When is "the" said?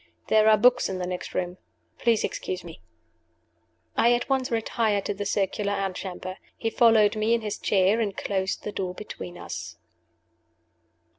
0.97-1.05, 5.13-5.27, 8.63-8.71